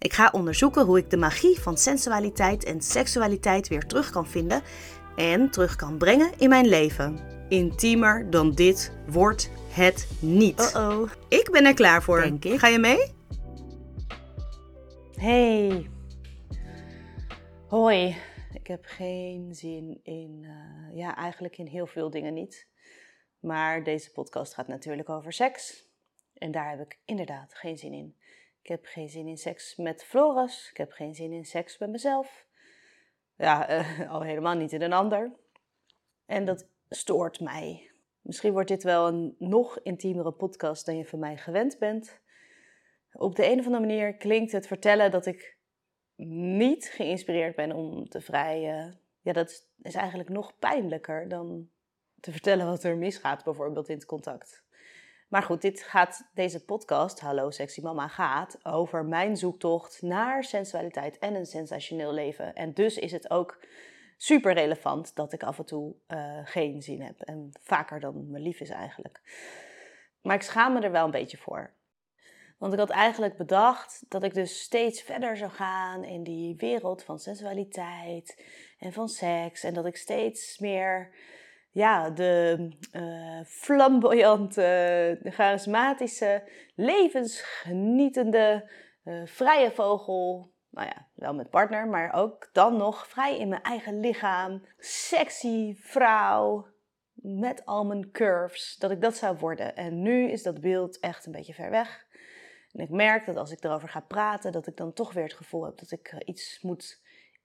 [0.00, 4.62] Ik ga onderzoeken hoe ik de magie van sensualiteit en seksualiteit weer terug kan vinden
[5.16, 7.20] en terug kan brengen in mijn leven.
[7.48, 10.72] Intiemer dan dit wordt het niet.
[10.74, 11.10] Oh-oh.
[11.28, 12.20] Ik ben er klaar voor.
[12.20, 12.58] Denk ik.
[12.58, 12.98] Ga je mee?
[15.14, 15.90] Hey.
[17.68, 18.16] Hoi.
[18.52, 22.66] Ik heb geen zin in, eh, ja, eigenlijk in heel veel dingen niet.
[23.40, 25.88] Maar deze podcast gaat natuurlijk over seks.
[26.34, 28.16] En daar heb ik inderdaad geen zin in.
[28.62, 30.68] Ik heb geen zin in seks met Floris.
[30.70, 32.46] Ik heb geen zin in seks met mezelf.
[33.36, 35.32] Ja, eh, al helemaal niet in een ander.
[36.26, 37.90] En dat stoort mij.
[38.20, 42.20] Misschien wordt dit wel een nog intiemere podcast dan je van mij gewend bent.
[43.12, 45.58] Op de een of andere manier klinkt het vertellen dat ik
[46.24, 49.00] niet geïnspireerd ben om te vrijen.
[49.20, 51.70] Ja, dat is eigenlijk nog pijnlijker dan
[52.20, 54.64] te vertellen wat er misgaat, bijvoorbeeld in het contact.
[55.30, 61.18] Maar goed, dit gaat, deze podcast, Hallo Sexy Mama, gaat over mijn zoektocht naar sensualiteit
[61.18, 62.54] en een sensationeel leven.
[62.54, 63.64] En dus is het ook
[64.16, 67.20] super relevant dat ik af en toe eh, geen zin heb.
[67.20, 69.20] En vaker dan me lief is eigenlijk.
[70.22, 71.74] Maar ik schaam me er wel een beetje voor.
[72.58, 77.02] Want ik had eigenlijk bedacht dat ik dus steeds verder zou gaan in die wereld
[77.02, 78.44] van sensualiteit
[78.78, 79.64] en van seks.
[79.64, 81.10] En dat ik steeds meer
[81.70, 86.42] ja, de eh, flamboyante, de charismatische,
[86.74, 88.70] levensgenietende,
[89.04, 90.52] eh, vrije vogel.
[90.70, 94.64] Nou ja, wel met partner, maar ook dan nog vrij in mijn eigen lichaam.
[94.78, 96.66] Sexy vrouw
[97.14, 98.76] met al mijn curves.
[98.78, 99.76] Dat ik dat zou worden.
[99.76, 102.06] En nu is dat beeld echt een beetje ver weg.
[102.72, 105.32] En ik merk dat als ik erover ga praten, dat ik dan toch weer het
[105.32, 107.00] gevoel heb dat ik eh, iets moet,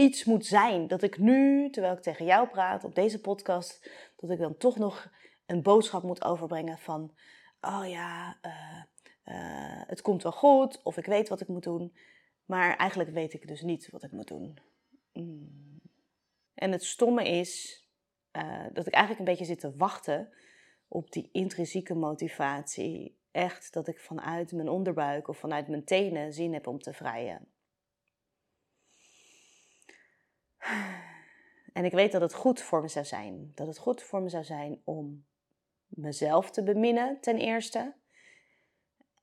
[0.00, 0.86] iets moet zijn.
[0.86, 4.76] Dat ik nu, terwijl ik tegen jou praat op deze podcast, dat ik dan toch
[4.76, 5.10] nog
[5.46, 7.14] een boodschap moet overbrengen van,
[7.60, 8.82] oh ja, eh,
[9.22, 11.96] eh, het komt wel goed, of ik weet wat ik moet doen.
[12.44, 14.58] Maar eigenlijk weet ik dus niet wat ik moet doen.
[15.12, 15.80] Mm.
[16.54, 17.84] En het stomme is
[18.30, 20.32] eh, dat ik eigenlijk een beetje zit te wachten
[20.88, 26.52] op die intrinsieke motivatie echt dat ik vanuit mijn onderbuik of vanuit mijn tenen zin
[26.52, 27.48] heb om te vrijen.
[31.72, 33.52] En ik weet dat het goed voor me zou zijn.
[33.54, 35.24] Dat het goed voor me zou zijn om
[35.86, 37.92] mezelf te beminnen, ten eerste.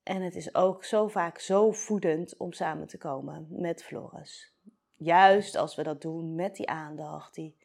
[0.02, 4.52] En het is ook zo vaak zo voedend om samen te komen met Floris.
[4.96, 7.56] Juist als we dat doen met die aandacht, die,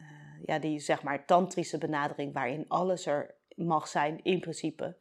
[0.00, 0.06] uh,
[0.44, 4.96] ja, die zeg maar tantrische benadering waarin alles er mag zijn in principe.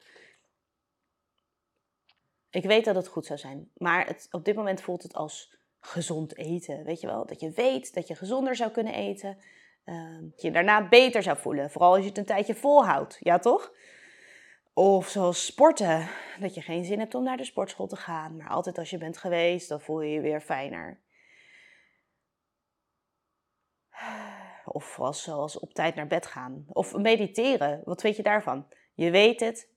[2.50, 5.57] Ik weet dat het goed zou zijn, maar het, op dit moment voelt het als
[5.88, 6.84] gezond eten.
[6.84, 7.25] Weet je wel?
[7.25, 9.38] Dat je weet dat je gezonder zou kunnen eten.
[9.86, 11.70] Uh, dat je daarna beter zou voelen.
[11.70, 13.18] Vooral als je het een tijdje volhoudt.
[13.20, 13.74] Ja, toch?
[14.74, 16.09] Of zoals sporten.
[16.40, 18.36] Dat je geen zin hebt om naar de sportschool te gaan.
[18.36, 21.00] Maar altijd als je bent geweest, dan voel je je weer fijner.
[24.66, 26.66] Of als, zoals op tijd naar bed gaan.
[26.68, 27.81] Of mediteren.
[27.84, 28.68] Wat weet je daarvan?
[28.94, 29.69] Je weet het,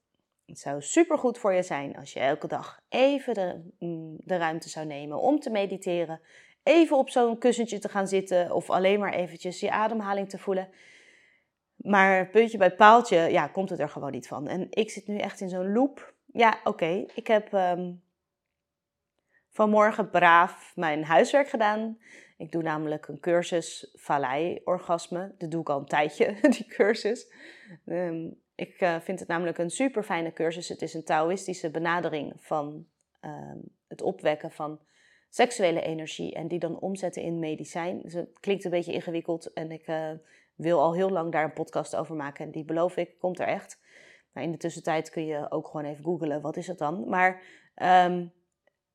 [0.50, 3.60] het zou supergoed voor je zijn als je elke dag even de,
[4.24, 6.20] de ruimte zou nemen om te mediteren.
[6.62, 10.68] Even op zo'n kussentje te gaan zitten of alleen maar eventjes je ademhaling te voelen.
[11.76, 14.48] Maar puntje bij paaltje, ja, komt het er gewoon niet van.
[14.48, 16.14] En ik zit nu echt in zo'n loop.
[16.26, 18.02] Ja, oké, ik heb um,
[19.50, 21.98] vanmorgen braaf mijn huiswerk gedaan.
[22.36, 25.34] Ik doe namelijk een cursus Vallei-orgasme.
[25.38, 27.32] Dat doe ik al een tijdje, die cursus.
[27.86, 30.69] Um, ik uh, vind het namelijk een super fijne cursus.
[30.69, 32.87] Het is een Taoïstische benadering van
[33.22, 33.53] uh,
[33.88, 34.81] het opwekken van
[35.28, 38.01] seksuele energie en die dan omzetten in medicijn.
[38.03, 40.10] Dus het klinkt een beetje ingewikkeld en ik uh,
[40.54, 43.47] wil al heel lang daar een podcast over maken en die beloof ik, komt er
[43.47, 43.80] echt.
[44.33, 47.09] Maar in de tussentijd kun je ook gewoon even googlen, wat is het dan?
[47.09, 47.42] Maar
[48.06, 48.33] um,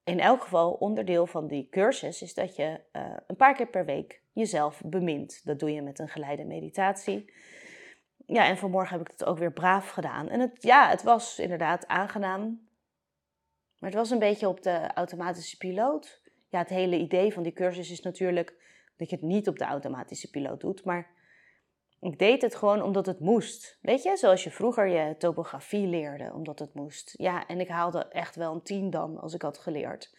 [0.03, 3.85] in elk geval, onderdeel van die cursus is dat je uh, een paar keer per
[3.85, 5.45] week jezelf bemint.
[5.45, 7.33] Dat doe je met een geleide meditatie
[8.27, 10.29] ja, en vanmorgen heb ik het ook weer braaf gedaan.
[10.29, 12.67] En het, ja, het was inderdaad aangenaam.
[13.79, 16.21] Maar het was een beetje op de automatische piloot.
[16.49, 18.53] Ja, het hele idee van die cursus is natuurlijk
[18.97, 20.83] dat je het niet op de automatische piloot doet.
[20.83, 21.13] Maar
[21.99, 23.77] ik deed het gewoon omdat het moest.
[23.81, 27.13] Weet je, zoals je vroeger je topografie leerde, omdat het moest.
[27.17, 30.17] Ja, en ik haalde echt wel een tien dan als ik had geleerd.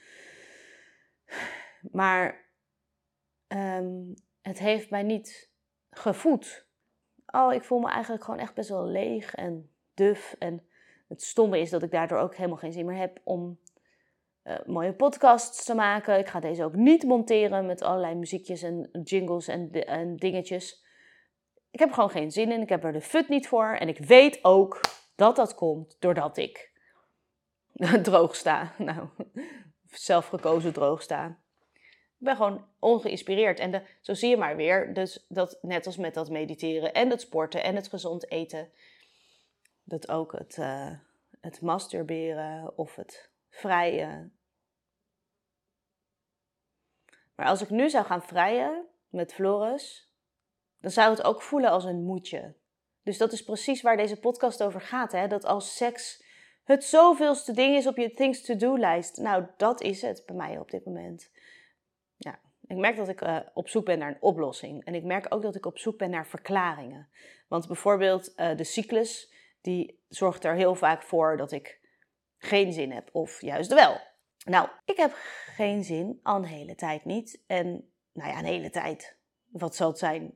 [1.90, 2.44] Maar
[3.46, 5.50] ehm, het heeft mij niet
[5.90, 6.65] gevoed.
[7.36, 10.36] Oh, ik voel me eigenlijk gewoon echt best wel leeg en duf.
[10.38, 10.66] En
[11.08, 13.58] het stomme is dat ik daardoor ook helemaal geen zin meer heb om
[14.44, 16.18] uh, mooie podcasts te maken.
[16.18, 20.84] Ik ga deze ook niet monteren met allerlei muziekjes en jingles en, en dingetjes.
[21.70, 22.60] Ik heb gewoon geen zin in.
[22.60, 23.66] Ik heb er de fut niet voor.
[23.66, 24.80] En ik weet ook
[25.14, 26.72] dat dat komt doordat ik
[28.02, 28.74] droog sta.
[28.78, 29.08] Nou,
[29.90, 31.38] zelfgekozen droog sta.
[32.26, 33.58] Ben gewoon ongeïnspireerd.
[33.58, 34.94] En de, zo zie je maar weer.
[34.94, 38.70] Dus dat net als met dat mediteren en het sporten en het gezond eten.
[39.84, 40.90] Dat ook het, uh,
[41.40, 44.32] het masturberen of het vrijen.
[47.34, 50.10] Maar als ik nu zou gaan vrijen met Floris,
[50.80, 52.54] dan zou het ook voelen als een moedje.
[53.02, 55.12] Dus dat is precies waar deze podcast over gaat.
[55.12, 55.26] Hè?
[55.28, 56.24] Dat als seks
[56.64, 59.16] het zoveelste ding is op je things to do lijst.
[59.16, 61.30] Nou, dat is het bij mij op dit moment.
[62.68, 64.84] Ik merk dat ik uh, op zoek ben naar een oplossing.
[64.84, 67.08] En ik merk ook dat ik op zoek ben naar verklaringen.
[67.48, 71.80] Want bijvoorbeeld uh, de cyclus, die zorgt er heel vaak voor dat ik
[72.38, 73.08] geen zin heb.
[73.12, 74.00] Of juist wel.
[74.44, 75.12] Nou, ik heb
[75.54, 77.42] geen zin al een hele tijd niet.
[77.46, 79.16] En nou ja, een hele tijd.
[79.50, 80.34] Wat zal het zijn?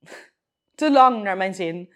[0.74, 1.92] Te lang naar mijn zin.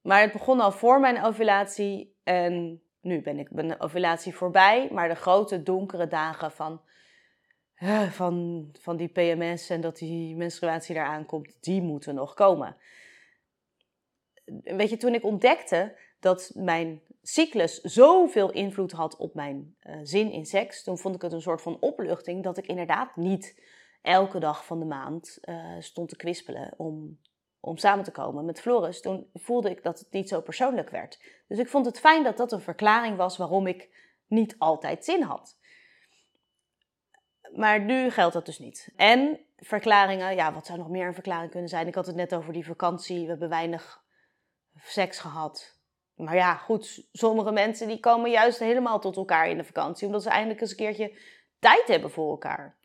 [0.00, 4.88] Maar het begon al voor mijn ovulatie en nu ben ik mijn ovulatie voorbij.
[4.92, 6.82] Maar de grote donkere dagen van,
[8.10, 12.76] van, van die PMS en dat die menstruatie eraan komt, die moeten nog komen.
[14.62, 20.32] Weet je, toen ik ontdekte dat mijn cyclus zoveel invloed had op mijn uh, zin
[20.32, 23.62] in seks, toen vond ik het een soort van opluchting dat ik inderdaad niet
[24.02, 27.18] elke dag van de maand uh, stond te kwispelen om
[27.60, 31.22] om samen te komen met Floris, toen voelde ik dat het niet zo persoonlijk werd.
[31.48, 33.88] Dus ik vond het fijn dat dat een verklaring was waarom ik
[34.26, 35.58] niet altijd zin had.
[37.52, 38.92] Maar nu geldt dat dus niet.
[38.96, 41.86] En verklaringen, ja, wat zou nog meer een verklaring kunnen zijn?
[41.86, 44.04] Ik had het net over die vakantie, we hebben weinig
[44.76, 45.78] seks gehad.
[46.14, 50.22] Maar ja, goed, sommige mensen die komen juist helemaal tot elkaar in de vakantie, omdat
[50.22, 51.18] ze eindelijk eens een keertje
[51.58, 52.78] tijd hebben voor elkaar.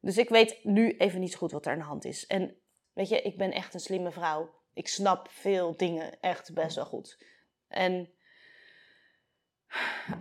[0.00, 2.26] Dus ik weet nu even niet goed wat er aan de hand is.
[2.26, 2.60] En
[2.92, 4.54] Weet je, ik ben echt een slimme vrouw.
[4.74, 7.24] Ik snap veel dingen echt best wel goed.
[7.68, 8.10] En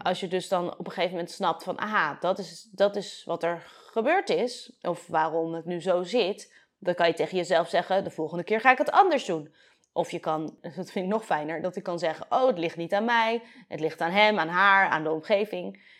[0.04, 3.24] als je dus dan op een gegeven moment snapt van, aha, dat is, dat is
[3.26, 7.70] wat er gebeurd is, of waarom het nu zo zit, dan kan je tegen jezelf
[7.70, 9.54] zeggen, de volgende keer ga ik het anders doen.
[9.94, 12.78] Of je kan, dat vind ik nog fijner, dat ik kan zeggen, oh, het ligt
[12.78, 15.98] niet aan mij, het ligt aan hem, aan haar, aan de omgeving.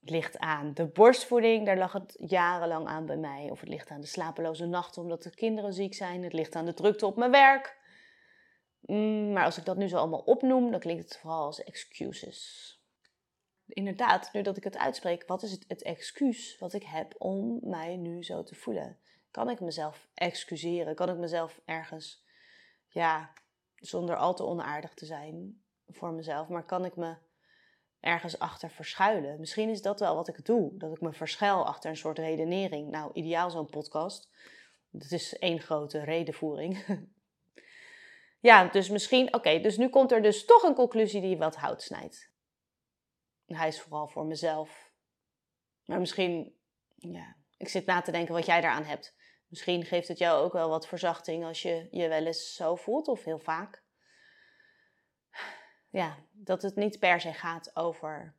[0.00, 3.48] Het ligt aan de borstvoeding, daar lag het jarenlang aan bij mij.
[3.50, 6.22] Of het ligt aan de slapeloze nachten omdat de kinderen ziek zijn.
[6.22, 7.76] Het ligt aan de drukte op mijn werk.
[8.80, 12.77] Mm, maar als ik dat nu zo allemaal opnoem, dan klinkt het vooral als excuses.
[13.68, 17.58] Inderdaad, nu dat ik het uitspreek, wat is het, het excuus wat ik heb om
[17.62, 18.98] mij nu zo te voelen?
[19.30, 20.94] Kan ik mezelf excuseren?
[20.94, 22.24] Kan ik mezelf ergens,
[22.88, 23.32] ja,
[23.74, 27.16] zonder al te onaardig te zijn voor mezelf, maar kan ik me
[28.00, 29.40] ergens achter verschuilen.
[29.40, 30.70] Misschien is dat wel wat ik doe.
[30.74, 32.90] Dat ik me verschuil achter een soort redenering.
[32.90, 34.28] Nou, ideaal zo'n podcast.
[34.90, 36.84] Dat is één grote redenvoering.
[38.40, 39.34] ja, dus misschien...
[39.34, 42.30] Oké, dus nu komt er dus toch een conclusie die wat hout snijdt.
[43.56, 44.92] Hij is vooral voor mezelf.
[45.84, 46.56] Maar misschien...
[46.96, 49.16] Ja, ik zit na te denken wat jij daaraan hebt.
[49.46, 53.08] Misschien geeft het jou ook wel wat verzachting als je je wel eens zo voelt,
[53.08, 53.86] of heel vaak
[55.90, 58.36] ja, dat het niet per se gaat over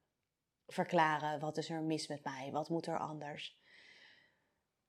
[0.68, 3.60] verklaren wat is er mis met mij, wat moet er anders.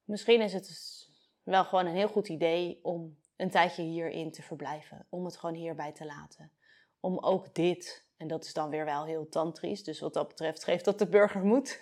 [0.05, 1.11] Misschien is het dus
[1.43, 5.55] wel gewoon een heel goed idee om een tijdje hierin te verblijven, om het gewoon
[5.55, 6.53] hierbij te laten.
[7.01, 10.65] Om ook dit, en dat is dan weer wel heel tantrisch, dus wat dat betreft
[10.65, 11.81] geeft dat de burger moed,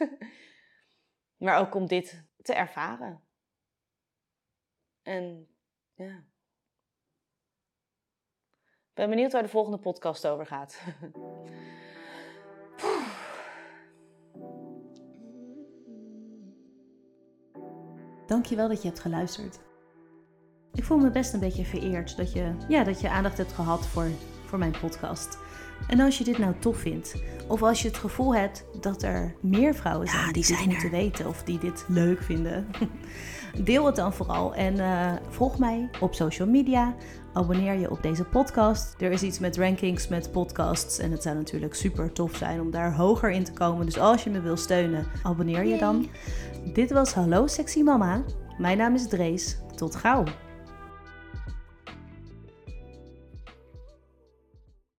[1.44, 3.22] maar ook om dit te ervaren.
[5.02, 5.48] En
[5.94, 6.24] ja
[8.98, 10.80] ben benieuwd waar de volgende podcast over gaat.
[18.26, 19.58] Dankjewel dat je hebt geluisterd.
[20.72, 23.86] Ik voel me best een beetje vereerd dat je, ja, dat je aandacht hebt gehad
[23.86, 24.10] voor,
[24.48, 25.38] voor mijn podcast.
[25.86, 29.34] En als je dit nou tof vindt, of als je het gevoel hebt dat er
[29.40, 32.66] meer vrouwen zijn die, die dit moeten weten of die dit leuk vinden,
[33.64, 36.94] deel het dan vooral en uh, volg mij op social media.
[37.32, 38.94] Abonneer je op deze podcast.
[38.98, 40.98] Er is iets met rankings, met podcasts.
[40.98, 43.86] En het zou natuurlijk super tof zijn om daar hoger in te komen.
[43.86, 46.08] Dus als je me wil steunen, abonneer je dan.
[46.72, 48.22] Dit was Hallo Sexy Mama.
[48.58, 49.58] Mijn naam is Drees.
[49.74, 50.24] Tot gauw.